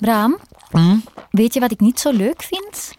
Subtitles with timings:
[0.00, 0.36] Bram,
[0.70, 1.02] Mm.
[1.30, 2.92] weet je wat ik niet zo leuk vind?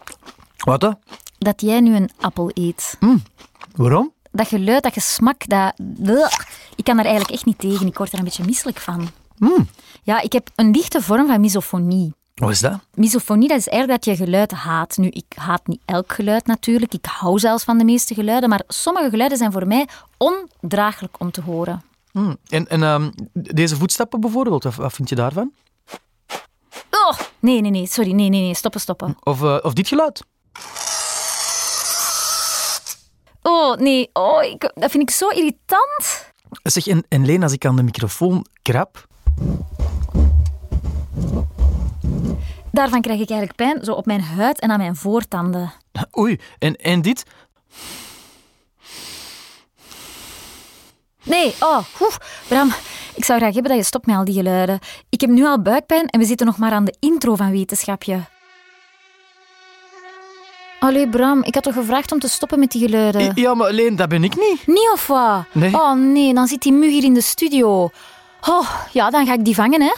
[0.56, 0.98] Wat dan?
[1.38, 2.98] Dat jij nu een appel eet.
[3.76, 4.12] Waarom?
[4.32, 5.72] Dat geluid, dat gesmak, dat...
[6.76, 7.86] Ik kan daar eigenlijk echt niet tegen.
[7.86, 9.08] Ik word er een beetje misselijk van.
[9.36, 9.68] Mm.
[10.02, 12.14] Ja, ik heb een lichte vorm van misofonie.
[12.34, 12.78] Wat is dat?
[12.94, 14.96] Misofonie, dat is eigenlijk dat je geluid haat.
[14.96, 16.94] Nu, ik haat niet elk geluid natuurlijk.
[16.94, 18.48] Ik hou zelfs van de meeste geluiden.
[18.48, 21.82] Maar sommige geluiden zijn voor mij ondraaglijk om te horen.
[22.48, 25.52] En, en ehm, deze voetstappen bijvoorbeeld, wat, wat vind je daarvan?
[27.12, 27.86] Oh, nee, nee, nee.
[27.86, 28.12] Sorry.
[28.12, 28.54] Nee, nee, nee.
[28.54, 29.16] Stoppen, stoppen.
[29.22, 30.24] Of, eh, of dit geluid?
[33.42, 34.10] Oh, nee.
[34.12, 36.32] Oh, ik, dat vind ik zo irritant.
[36.62, 39.06] Zeg, en, en Leen, als ik aan de microfoon krap...
[42.70, 45.72] Daarvan krijg ik eigenlijk pijn, zo op mijn huid en aan mijn voortanden.
[46.18, 47.24] Oei, en, en dit?
[51.22, 51.78] Nee, oh,
[52.48, 52.72] Bram,
[53.14, 54.78] ik zou graag hebben dat je stopt met al die geluiden.
[55.08, 58.20] Ik heb nu al buikpijn en we zitten nog maar aan de intro van Wetenschapje.
[60.80, 63.32] Allee, Bram, ik had toch gevraagd om te stoppen met die geluiden?
[63.34, 64.66] Ja, maar Leen, dat ben ik niet.
[64.66, 65.44] Niet of wat?
[65.52, 65.74] Nee.
[65.74, 67.90] Oh nee, dan zit die mug hier in de studio.
[68.48, 69.92] Oh, ja, dan ga ik die vangen, hè.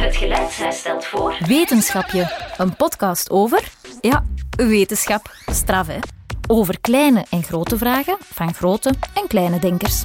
[0.00, 1.36] Het geluidshuis stelt voor.
[1.46, 3.68] Wetenschapje, een podcast over...
[4.00, 4.24] Ja,
[4.56, 5.30] wetenschap.
[5.46, 5.98] Straf, hè.
[6.52, 10.02] Over kleine en grote vragen van grote en kleine denkers.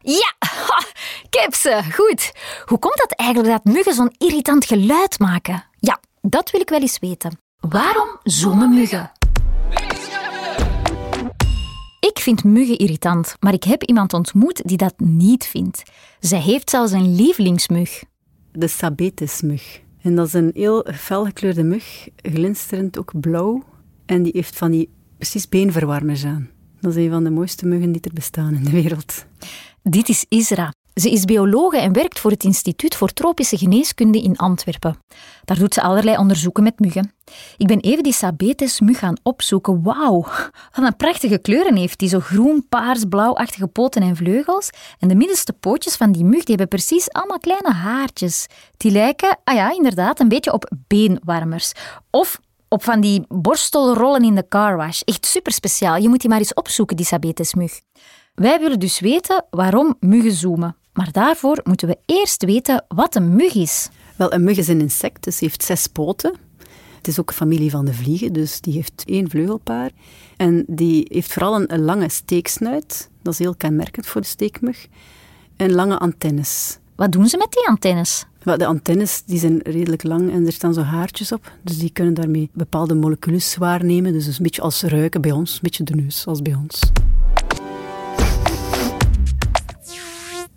[0.00, 0.34] Ja,
[1.52, 1.82] ze.
[1.92, 2.32] Goed.
[2.64, 5.64] Hoe komt dat eigenlijk dat muggen zo'n irritant geluid maken?
[5.78, 7.38] Ja, dat wil ik wel eens weten.
[7.60, 9.10] Waarom zoomen muggen?
[12.00, 15.82] Ik vind muggen irritant, maar ik heb iemand ontmoet die dat niet vindt.
[16.20, 18.02] Zij heeft zelfs een lievelingsmug.
[18.52, 19.80] de sabetismug.
[20.02, 23.62] En dat is een heel felgekleurde mug, glinsterend ook blauw.
[24.10, 26.50] En die heeft van die precies beenverwarmers aan.
[26.80, 29.24] Dat is een van de mooiste muggen die er bestaan in de wereld.
[29.82, 30.72] Dit is Isra.
[30.94, 34.96] Ze is biologe en werkt voor het Instituut voor Tropische Geneeskunde in Antwerpen.
[35.44, 37.12] Daar doet ze allerlei onderzoeken met muggen.
[37.56, 39.82] Ik ben even die Sabetes-mug gaan opzoeken.
[39.82, 40.20] Wauw,
[40.74, 42.08] wat een prachtige kleuren heeft die.
[42.08, 44.70] Zo groen, paars, blauwachtige poten en vleugels.
[44.98, 48.46] En de middelste pootjes van die mug hebben precies allemaal kleine haartjes.
[48.76, 51.72] Die lijken, ah ja, inderdaad, een beetje op beenwarmers.
[52.10, 55.00] Of op van die borstelrollen in de carwash.
[55.00, 55.96] Echt super speciaal.
[55.96, 57.80] Je moet die maar eens opzoeken, die Sabetes-mug.
[58.34, 60.76] Wij willen dus weten waarom muggen zoomen.
[60.92, 63.88] Maar daarvoor moeten we eerst weten wat een mug is.
[64.16, 66.34] Wel, een mug is een insect, dus heeft zes poten.
[66.96, 69.90] Het is ook een familie van de vliegen, dus die heeft één vleugelpaar.
[70.36, 73.10] En die heeft vooral een, lange steeksnuit.
[73.22, 74.86] Dat is heel kenmerkend voor de steekmug.
[75.56, 76.78] En lange antennes.
[77.00, 78.24] Wat doen ze met die antennes?
[78.42, 81.52] De antennes die zijn redelijk lang en er staan zo haartjes op.
[81.62, 84.12] Dus die kunnen daarmee bepaalde moleculen waarnemen.
[84.12, 86.80] Dus een beetje als ruiken bij ons, een beetje de neus als bij ons.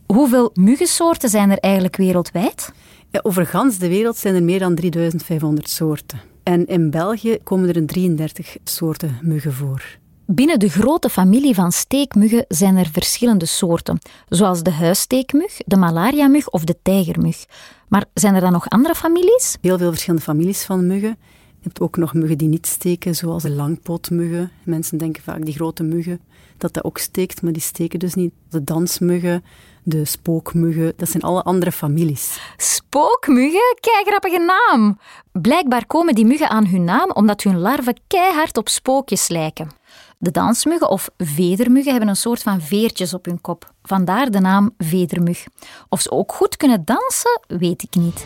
[0.06, 2.72] Hoeveel muggensoorten zijn er eigenlijk wereldwijd?
[3.10, 6.22] Ja, over gans de wereld zijn er meer dan 3500 soorten.
[6.44, 10.02] En in België komen er een 33 soorten muggen voor.
[10.26, 16.50] Binnen de grote familie van steekmuggen zijn er verschillende soorten, zoals de huissteekmug, de malariamug
[16.50, 17.46] of de tijgermug.
[17.88, 19.58] Maar zijn er dan nog andere families?
[19.62, 21.18] Heel veel verschillende families van muggen.
[21.60, 24.52] Je hebt ook nog muggen die niet steken, zoals de langpootmuggen.
[24.64, 26.20] Mensen denken vaak die grote muggen,
[26.58, 28.34] dat dat ook steekt, maar die steken dus niet.
[28.50, 29.44] De dansmuggen,
[29.84, 32.40] de spookmuggen, dat zijn alle andere families.
[32.58, 33.76] Spookmuggen?
[33.80, 35.00] Kei grappige naam.
[35.32, 39.82] Blijkbaar komen die muggen aan hun naam omdat hun larven keihard op spookjes lijken.
[40.24, 43.74] De dansmuggen of vedermuggen hebben een soort van veertjes op hun kop.
[43.82, 45.46] Vandaar de naam vedermug.
[45.90, 48.26] Of ze ook goed kunnen dansen, weet ik niet.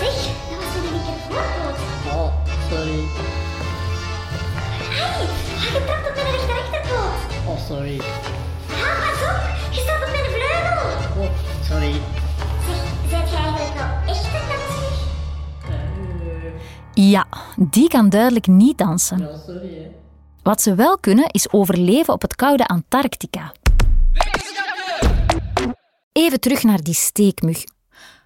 [0.00, 1.78] Zeg, dat was een dikke voorpoot.
[2.06, 2.32] Oh,
[2.70, 3.00] sorry.
[4.98, 5.26] Hey,
[5.58, 7.48] ga je trapt op mijn rechter rechterpoot.
[7.48, 8.00] Oh, sorry.
[8.70, 11.22] Ha, pas op, je staat op mijn vleugel.
[11.22, 11.30] Oh,
[11.68, 11.94] sorry.
[16.98, 17.26] Ja,
[17.56, 19.18] die kan duidelijk niet dansen.
[19.18, 19.90] Ja, sorry, hè.
[20.42, 23.52] Wat ze wel kunnen, is overleven op het koude Antarctica.
[26.12, 27.64] Even terug naar die steekmug.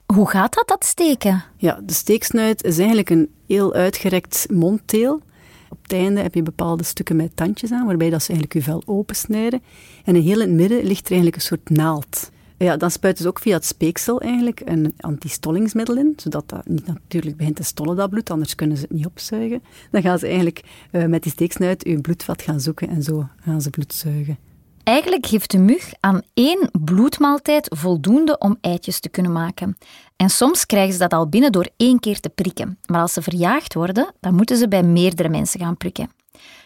[0.07, 1.45] Hoe gaat dat, dat steken?
[1.57, 5.23] Ja, de steeksnuit is eigenlijk een heel uitgerekt monddeel.
[5.69, 8.73] Op het einde heb je bepaalde stukken met tandjes aan, waarbij dat ze eigenlijk je
[8.73, 9.63] vel opensnijden.
[10.05, 12.31] En in heel in het midden ligt er eigenlijk een soort naald.
[12.65, 16.87] Ja, dan spuiten ze ook via het speeksel eigenlijk een antistollingsmiddel in, zodat dat niet
[16.87, 19.63] natuurlijk begint te stollen, dat bloed, anders kunnen ze het niet opzuigen.
[19.91, 23.61] Dan gaan ze eigenlijk eh, met die steeksnuit je bloedvat gaan zoeken en zo gaan
[23.61, 24.39] ze bloed zuigen.
[24.83, 29.79] Eigenlijk geeft de mug aan één bloedmaaltijd voldoende om eitjes te kunnen maken.
[30.17, 32.79] En soms krijgen ze dat al binnen door één keer te prikken.
[32.87, 36.11] Maar als ze verjaagd worden, dan moeten ze bij meerdere mensen gaan prikken.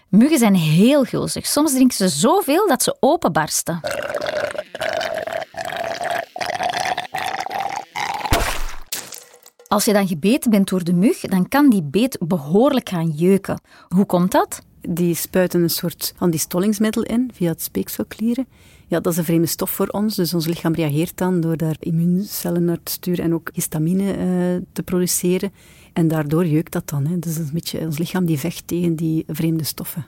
[0.08, 1.46] Muggen zijn heel gulzig.
[1.46, 3.81] Soms drinken ze zoveel dat ze openbarsten.
[9.74, 13.60] Als je dan gebeten bent door de mug, dan kan die beet behoorlijk gaan jeuken.
[13.88, 14.62] Hoe komt dat?
[14.80, 18.46] Die spuiten een soort antistollingsmiddel in via het speekselklieren.
[18.86, 21.76] Ja, dat is een vreemde stof voor ons, dus ons lichaam reageert dan door daar
[21.78, 25.52] immuuncellen naar te sturen en ook histamine eh, te produceren.
[25.92, 27.06] En daardoor jeukt dat dan.
[27.06, 27.18] Hè.
[27.18, 30.06] Dus een beetje ons lichaam die vecht tegen die vreemde stoffen.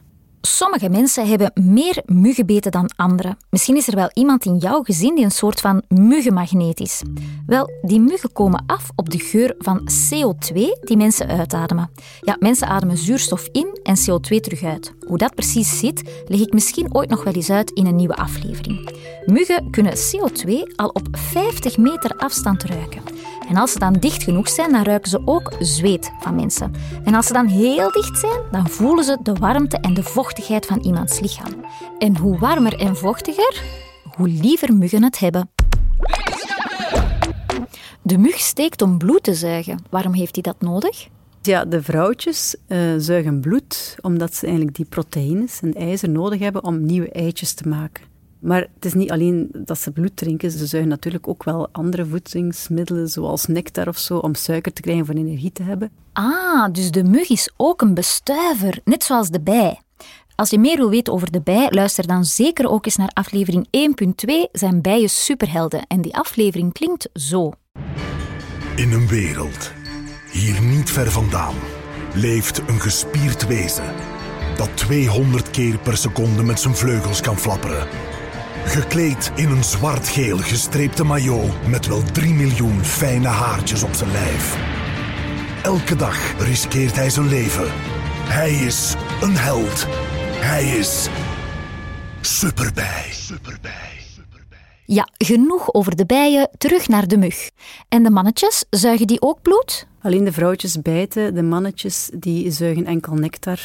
[0.57, 3.37] Sommige mensen hebben meer muggenbeten dan anderen.
[3.51, 7.03] Misschien is er wel iemand in jouw gezin die een soort van muggenmagneet is.
[7.47, 11.91] Wel, die muggen komen af op de geur van CO2 die mensen uitademen.
[12.21, 14.95] Ja, mensen ademen zuurstof in en CO2 terug uit.
[15.07, 18.17] Hoe dat precies zit, leg ik misschien ooit nog wel eens uit in een nieuwe
[18.17, 18.91] aflevering.
[19.27, 23.03] Muggen kunnen CO2 al op 50 meter afstand ruiken.
[23.49, 26.73] En als ze dan dicht genoeg zijn, dan ruiken ze ook zweet van mensen.
[27.05, 30.67] En als ze dan heel dicht zijn, dan voelen ze de warmte en de vochtigheid
[30.67, 31.65] van iemands lichaam.
[31.99, 33.63] En hoe warmer en vochtiger,
[34.17, 35.51] hoe liever muggen het hebben.
[38.03, 39.83] De mug steekt om bloed te zuigen.
[39.91, 41.09] Waarom heeft hij dat nodig?
[41.43, 46.65] Ja, de vrouwtjes uh, zuigen bloed omdat ze eigenlijk die proteïnes en ijzer nodig hebben
[46.65, 48.16] om nieuwe eitjes te maken.
[48.39, 52.07] Maar het is niet alleen dat ze bloed drinken, ze zuigen natuurlijk ook wel andere
[52.07, 55.91] voedingsmiddelen, zoals nectar of zo, om suiker te krijgen voor energie te hebben.
[56.13, 59.81] Ah, dus de mug is ook een bestuiver, net zoals de bij.
[60.35, 63.67] Als je meer wil weten over de bij, luister dan zeker ook eens naar aflevering
[63.67, 65.87] 1.2, zijn bijen superhelden.
[65.87, 67.53] En die aflevering klinkt zo.
[68.77, 69.73] In een wereld,
[70.31, 71.55] hier niet ver vandaan,
[72.15, 73.95] leeft een gespierd wezen
[74.57, 77.87] dat 200 keer per seconde met zijn vleugels kan flapperen.
[78.67, 84.59] Gekleed in een zwart-geel gestreepte maillot met wel 3 miljoen fijne haartjes op zijn lijf.
[85.63, 87.67] Elke dag riskeert hij zijn leven.
[88.29, 89.87] Hij is een held.
[90.41, 91.09] Hij is
[92.21, 93.05] Superbij.
[93.11, 93.97] Superbij.
[94.87, 97.51] Ja, genoeg over de bijen, terug naar de mug.
[97.89, 99.87] En de mannetjes, zuigen die ook bloed?
[100.01, 103.61] Alleen de vrouwtjes bijten, de mannetjes die zuigen enkel nectar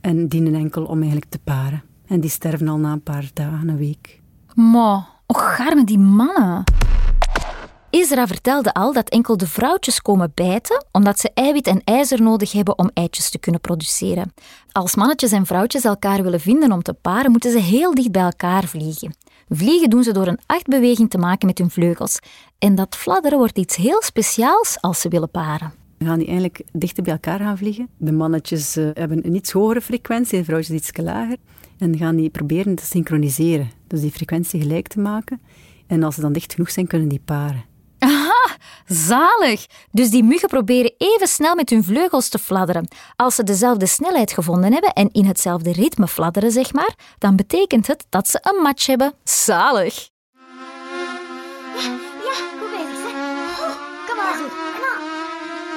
[0.00, 1.82] en dienen enkel om eigenlijk te paren.
[2.06, 4.17] En die sterven al na een paar dagen, een week.
[4.58, 6.64] Maar, och garme die mannen.
[7.90, 12.52] Isra vertelde al dat enkel de vrouwtjes komen bijten omdat ze eiwit en ijzer nodig
[12.52, 14.34] hebben om eitjes te kunnen produceren.
[14.72, 18.22] Als mannetjes en vrouwtjes elkaar willen vinden om te paren, moeten ze heel dicht bij
[18.22, 19.14] elkaar vliegen.
[19.48, 22.18] Vliegen doen ze door een achtbeweging te maken met hun vleugels.
[22.58, 25.72] En dat fladderen wordt iets heel speciaals als ze willen paren.
[25.98, 27.88] Dan gaan die eigenlijk dichter bij elkaar gaan vliegen.
[27.96, 31.36] De mannetjes uh, hebben een iets hogere frequentie, de vrouwtjes iets lager.
[31.78, 33.70] En gaan die proberen te synchroniseren.
[33.86, 35.40] Dus die frequentie gelijk te maken.
[35.86, 37.64] En als ze dan dicht genoeg zijn, kunnen die paren.
[37.98, 39.66] Aha, zalig!
[39.90, 42.88] Dus die muggen proberen even snel met hun vleugels te fladderen.
[43.16, 47.86] Als ze dezelfde snelheid gevonden hebben en in hetzelfde ritme fladderen, zeg maar, dan betekent
[47.86, 49.12] het dat ze een match hebben.
[49.24, 50.08] Zalig!
[51.74, 53.26] Ja, goed bezig, hè?
[53.64, 53.76] Oh,
[54.06, 54.54] kom maar goed.
[54.76, 55.00] En dan,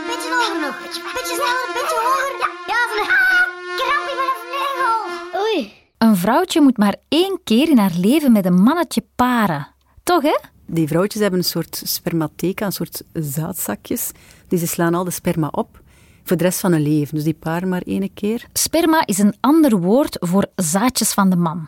[0.07, 0.75] beetje hoger nog.
[0.81, 2.33] Beetje sneller, beetje hoger.
[2.39, 3.45] Ja, ja, van ah,
[3.79, 4.97] kramp in mijn vleugel.
[5.41, 5.73] Oei.
[6.01, 9.67] Een vrouwtje moet maar één keer in haar leven met een mannetje paren.
[10.03, 10.37] Toch, hè?
[10.65, 14.11] Die vrouwtjes hebben een soort spermatheca, een soort zaadzakjes.
[14.47, 15.81] Die ze slaan al de sperma op
[16.23, 17.15] voor de rest van hun leven.
[17.15, 18.47] Dus die paren maar één keer.
[18.53, 21.67] Sperma is een ander woord voor zaadjes van de man.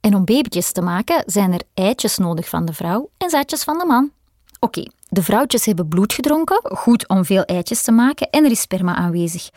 [0.00, 3.78] En om babytjes te maken zijn er eitjes nodig van de vrouw en zaadjes van
[3.78, 4.10] de man.
[4.58, 8.60] Oké, de vrouwtjes hebben bloed gedronken, goed om veel eitjes te maken, en er is
[8.60, 9.50] sperma aanwezig.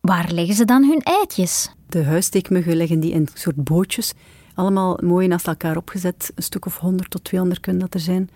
[0.00, 1.70] Waar leggen ze dan hun eitjes?
[1.92, 4.12] De huissteekmuggen leggen die in soort bootjes,
[4.54, 8.30] allemaal mooi naast elkaar opgezet, een stuk of 100 tot 200 kunnen dat er zijn,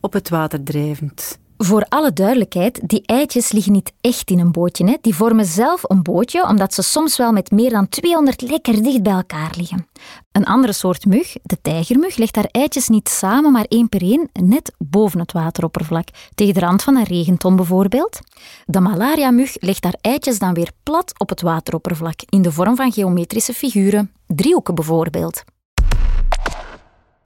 [0.00, 1.38] op het water drijvend.
[1.64, 4.86] Voor alle duidelijkheid, die eitjes liggen niet echt in een bootje.
[4.86, 4.96] Hè.
[5.00, 9.02] Die vormen zelf een bootje, omdat ze soms wel met meer dan 200 lekker dicht
[9.02, 9.86] bij elkaar liggen.
[10.32, 14.28] Een andere soort mug, de tijgermug, legt haar eitjes niet samen, maar één per één,
[14.32, 18.20] net boven het wateroppervlak, tegen de rand van een regenton bijvoorbeeld.
[18.64, 22.92] De malaria-mug legt haar eitjes dan weer plat op het wateroppervlak, in de vorm van
[22.92, 25.44] geometrische figuren, driehoeken bijvoorbeeld.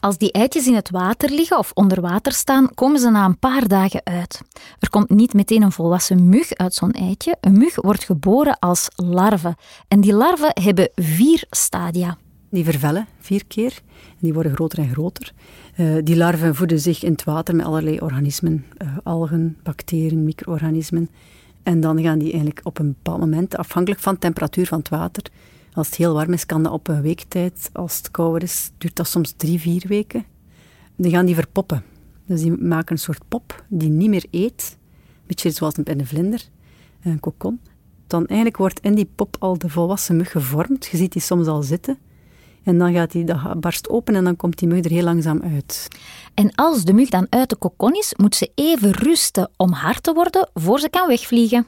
[0.01, 3.39] Als die eitjes in het water liggen of onder water staan, komen ze na een
[3.39, 4.41] paar dagen uit.
[4.79, 7.37] Er komt niet meteen een volwassen mug uit zo'n eitje.
[7.41, 9.57] Een mug wordt geboren als larve.
[9.89, 12.17] En die larven hebben vier stadia.
[12.51, 13.83] Die vervellen vier keer
[14.19, 15.33] die worden groter en groter.
[15.77, 21.11] Uh, die larven voeden zich in het water met allerlei organismen, uh, algen, bacteriën, micro-organismen.
[21.63, 24.89] En dan gaan die eigenlijk op een bepaald moment, afhankelijk van de temperatuur van het
[24.89, 25.23] water,
[25.77, 27.71] als het heel warm is, kan dat op een week tijd.
[27.73, 30.25] Als het kouder is, duurt dat soms drie, vier weken.
[30.97, 31.85] Dan gaan die verpoppen.
[32.27, 34.77] Dus die maken een soort pop die niet meer eet.
[34.79, 36.49] Een beetje zoals bij een vlinder,
[37.03, 37.61] een kokon.
[38.07, 40.87] Dan eigenlijk wordt in die pop al de volwassen mug gevormd.
[40.87, 41.99] Je ziet die soms al zitten.
[42.63, 45.43] En dan gaat die, dat barst open en dan komt die mug er heel langzaam
[45.43, 45.89] uit.
[46.35, 50.03] En als de mug dan uit de kokon is, moet ze even rusten om hard
[50.03, 51.67] te worden voor ze kan wegvliegen.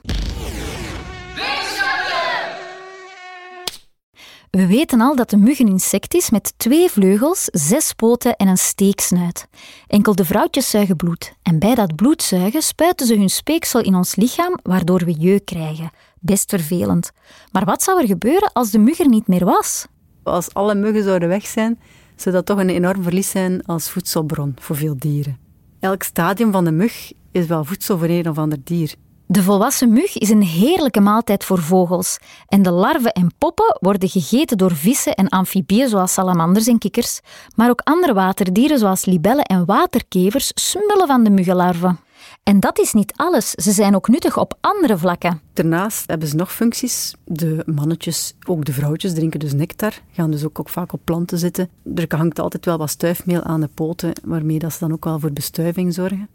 [4.50, 8.48] We weten al dat de mug een insect is met twee vleugels, zes poten en
[8.48, 9.48] een steeksnuit.
[9.86, 11.32] Enkel de vrouwtjes zuigen bloed.
[11.42, 15.90] En bij dat bloedzuigen spuiten ze hun speeksel in ons lichaam, waardoor we jeuk krijgen.
[16.20, 17.10] Best vervelend.
[17.52, 19.86] Maar wat zou er gebeuren als de mug er niet meer was?
[20.22, 21.78] Als alle muggen zouden weg zijn,
[22.16, 25.38] zou dat toch een enorm verlies zijn als voedselbron voor veel dieren.
[25.80, 28.94] Elk stadium van de mug is wel voedsel voor een of ander dier.
[29.30, 32.18] De volwassen mug is een heerlijke maaltijd voor vogels.
[32.46, 37.20] En de larven en poppen worden gegeten door vissen en amfibieën zoals salamanders en kikkers.
[37.54, 41.98] Maar ook andere waterdieren zoals libellen en waterkevers smullen van de muggenlarven.
[42.42, 43.50] En dat is niet alles.
[43.50, 45.40] Ze zijn ook nuttig op andere vlakken.
[45.52, 47.14] Daarnaast hebben ze nog functies.
[47.24, 51.38] De mannetjes, ook de vrouwtjes, drinken dus nectar, gaan dus ook, ook vaak op planten
[51.38, 51.68] zitten.
[51.94, 55.18] Er hangt altijd wel wat stuifmeel aan de poten, waarmee dat ze dan ook wel
[55.18, 56.28] voor bestuiving zorgen.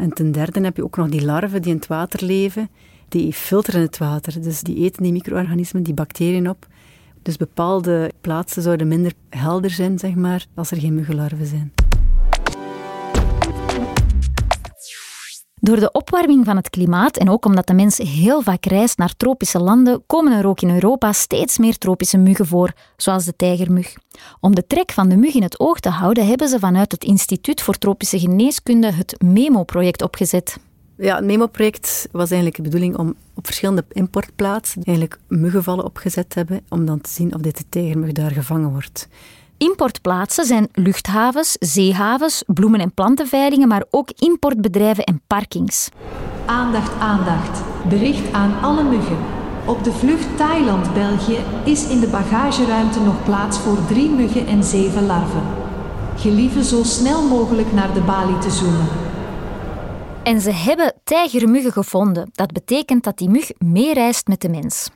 [0.00, 2.68] En ten derde heb je ook nog die larven die in het water leven.
[3.08, 6.66] Die filteren het water, dus die eten die micro-organismen, die bacteriën op.
[7.22, 11.89] Dus bepaalde plaatsen zouden minder helder zijn, zeg maar, als er geen muggenlarven zijn.
[15.70, 19.16] Door de opwarming van het klimaat en ook omdat de mens heel vaak reist naar
[19.16, 23.94] tropische landen, komen er ook in Europa steeds meer tropische muggen voor, zoals de tijgermug.
[24.40, 27.04] Om de trek van de mug in het oog te houden, hebben ze vanuit het
[27.04, 30.58] Instituut voor Tropische Geneeskunde het MEMO-project opgezet.
[30.96, 36.38] Ja, het MEMO-project was eigenlijk de bedoeling om op verschillende importplaatsen eigenlijk muggenvallen opgezet te
[36.38, 39.08] hebben, om dan te zien of dit de tijgermug daar gevangen wordt.
[39.62, 45.88] Importplaatsen zijn luchthavens, zeehavens, bloemen- en plantenveilingen, maar ook importbedrijven en parkings.
[46.46, 47.62] Aandacht, aandacht.
[47.88, 49.16] Bericht aan alle muggen.
[49.66, 55.06] Op de vlucht Thailand-België is in de bagageruimte nog plaats voor drie muggen en zeven
[55.06, 55.42] larven.
[56.16, 58.88] Gelieve zo snel mogelijk naar de balie te zoomen.
[60.22, 62.30] En ze hebben tijgermuggen gevonden.
[62.32, 64.90] Dat betekent dat die mug meereist met de mens.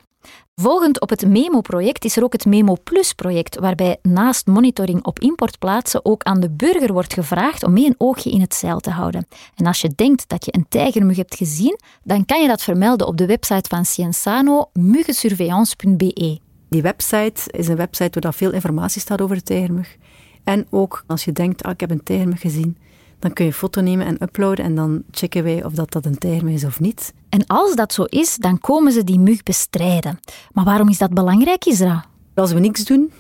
[0.61, 6.05] Volgend op het MEMO-project is er ook het MEMO Plus-project, waarbij naast monitoring op importplaatsen
[6.05, 9.27] ook aan de burger wordt gevraagd om mee een oogje in het zeil te houden.
[9.55, 13.07] En als je denkt dat je een tijgermug hebt gezien, dan kan je dat vermelden
[13.07, 16.39] op de website van Cienzano, muggensurveillance.be.
[16.69, 19.97] Die website is een website waar veel informatie staat over de tijgermug.
[20.45, 22.77] En ook als je denkt, ah, ik heb een tijgermug gezien,
[23.25, 26.05] dan kun je een foto nemen en uploaden en dan checken wij of dat, dat
[26.05, 27.13] een tijgermug is of niet.
[27.29, 30.21] En als dat zo is, dan komen ze die mug bestrijden.
[30.53, 32.05] Maar waarom is dat belangrijk, Isra?
[32.35, 33.13] Als we niks doen,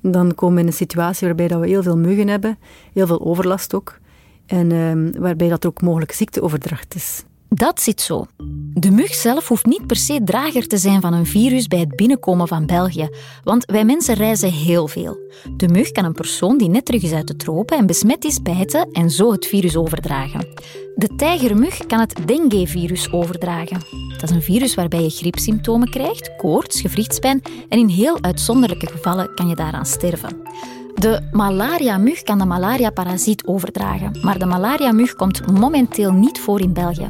[0.00, 2.58] dan komen we in een situatie waarbij dat we heel veel muggen hebben,
[2.92, 3.98] heel veel overlast ook,
[4.46, 7.22] en ehm, waarbij dat er ook mogelijk ziekteoverdracht is.
[7.48, 8.26] Dat zit zo.
[8.74, 11.96] De mug zelf hoeft niet per se drager te zijn van een virus bij het
[11.96, 13.08] binnenkomen van België,
[13.44, 15.18] want wij mensen reizen heel veel.
[15.56, 18.42] De mug kan een persoon die net terug is uit de tropen en besmet is
[18.42, 20.46] bijten en zo het virus overdragen.
[20.96, 23.80] De tijgermug kan het dengue-virus overdragen.
[24.18, 29.34] Dat is een virus waarbij je griepsymptomen krijgt, koorts, gewrichtspijn en in heel uitzonderlijke gevallen
[29.34, 30.42] kan je daaraan sterven.
[30.98, 37.08] De malaria-mug kan de malaria-parasiet overdragen, maar de malaria-mug komt momenteel niet voor in België.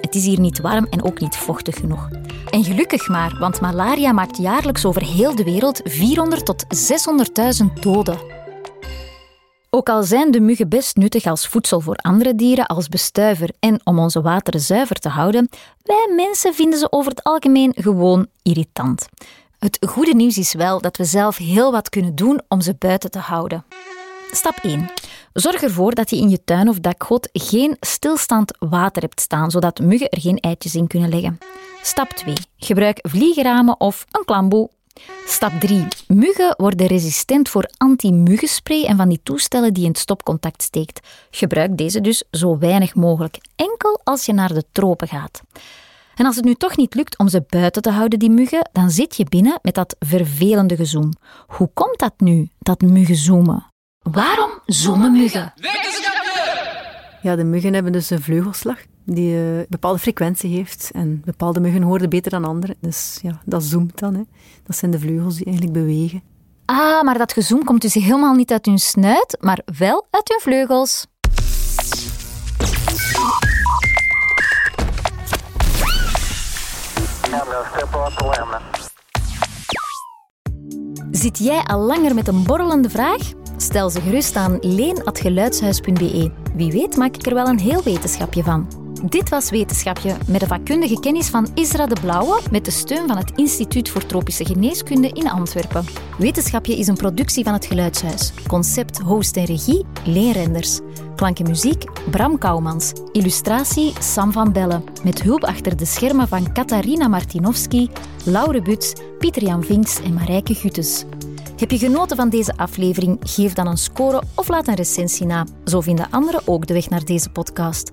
[0.00, 2.08] Het is hier niet warm en ook niet vochtig genoeg.
[2.50, 6.64] En gelukkig maar, want malaria maakt jaarlijks over heel de wereld 400 tot
[7.62, 8.18] 600.000 doden.
[9.70, 13.80] Ook al zijn de muggen best nuttig als voedsel voor andere dieren, als bestuiver en
[13.84, 15.48] om onze wateren zuiver te houden,
[15.82, 19.08] wij mensen vinden ze over het algemeen gewoon irritant.
[19.60, 23.10] Het goede nieuws is wel dat we zelf heel wat kunnen doen om ze buiten
[23.10, 23.64] te houden.
[24.30, 24.90] Stap 1.
[25.32, 29.78] Zorg ervoor dat je in je tuin of dakgoot geen stilstaand water hebt staan, zodat
[29.78, 31.38] muggen er geen eitjes in kunnen leggen.
[31.82, 32.34] Stap 2.
[32.56, 34.70] Gebruik vliegenramen of een klamboe.
[35.26, 35.86] Stap 3.
[36.06, 41.06] Muggen worden resistent voor anti-muggenspray en van die toestellen die in het stopcontact steekt.
[41.30, 45.42] Gebruik deze dus zo weinig mogelijk, enkel als je naar de tropen gaat.
[46.20, 48.90] En als het nu toch niet lukt om ze buiten te houden, die muggen, dan
[48.90, 51.12] zit je binnen met dat vervelende gezoem.
[51.46, 53.66] Hoe komt dat nu, dat muggen zoomen?
[53.98, 55.52] Waarom zoomen muggen?
[57.22, 60.90] Ja, de muggen hebben dus een vleugelslag die een bepaalde frequentie heeft.
[60.92, 62.76] En bepaalde muggen horen beter dan andere.
[62.80, 64.14] Dus ja, dat zoomt dan.
[64.14, 64.22] Hè.
[64.64, 66.22] Dat zijn de vleugels die eigenlijk bewegen.
[66.64, 70.40] Ah, maar dat gezoem komt dus helemaal niet uit hun snuit, maar wel uit hun
[70.40, 71.06] vleugels.
[81.10, 83.20] Zit jij al langer met een borrelende vraag?
[83.56, 86.32] Stel ze gerust aan leen.geluidshuis.be.
[86.54, 88.79] Wie weet maak ik er wel een heel wetenschapje van.
[89.04, 93.16] Dit was Wetenschapje met de vakkundige kennis van Isra de Blauwe met de steun van
[93.16, 95.84] het Instituut voor Tropische Geneeskunde in Antwerpen.
[96.18, 98.32] Wetenschapje is een productie van het Geluidshuis.
[98.46, 100.80] Concept, host en regie Leen Renders.
[101.16, 102.92] Klank en muziek Bram Kouwmans.
[103.12, 104.84] Illustratie Sam van Bellen.
[105.04, 107.90] Met hulp achter de schermen van Katarina Martinovski,
[108.24, 111.04] Laure Buts, Pieter-Jan Vinks en Marijke Guttes.
[111.56, 113.18] Heb je genoten van deze aflevering?
[113.22, 115.46] Geef dan een score of laat een recensie na.
[115.64, 117.92] Zo vinden anderen ook de weg naar deze podcast.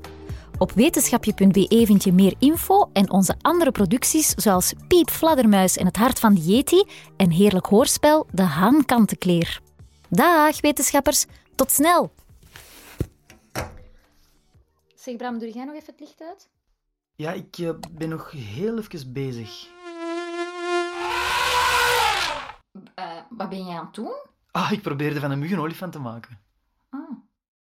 [0.60, 5.96] Op wetenschapje.be vind je meer info en onze andere producties zoals Piep, Fladdermuis en Het
[5.96, 6.84] Hart van de Yeti
[7.18, 9.62] en heerlijk hoorspel De Haan Kantenkleer.
[10.10, 12.14] Dag wetenschappers, tot snel!
[14.96, 16.50] Zeg Bram, doe jij nog even het licht uit?
[17.16, 19.68] Ja, ik eh, ben nog heel even bezig.
[22.96, 24.16] Uh, wat ben jij aan het doen?
[24.52, 26.40] Ah, ik probeerde van een mug een olifant te maken.